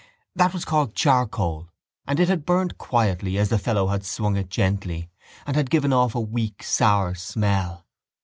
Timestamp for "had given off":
5.55-6.15